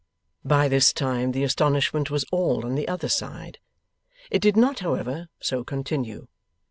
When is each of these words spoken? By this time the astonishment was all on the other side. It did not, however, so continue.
By 0.43 0.67
this 0.67 0.91
time 0.93 1.31
the 1.31 1.43
astonishment 1.43 2.09
was 2.09 2.25
all 2.31 2.65
on 2.65 2.73
the 2.73 2.87
other 2.87 3.07
side. 3.07 3.59
It 4.31 4.39
did 4.41 4.57
not, 4.57 4.79
however, 4.79 5.29
so 5.39 5.63
continue. 5.63 6.27